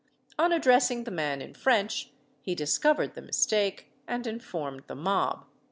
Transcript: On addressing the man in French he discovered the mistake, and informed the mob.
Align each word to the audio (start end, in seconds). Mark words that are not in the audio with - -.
On 0.39 0.51
addressing 0.51 1.03
the 1.03 1.11
man 1.11 1.43
in 1.43 1.53
French 1.53 2.09
he 2.41 2.55
discovered 2.55 3.13
the 3.13 3.21
mistake, 3.21 3.91
and 4.07 4.25
informed 4.25 4.81
the 4.87 4.95
mob. 4.95 5.45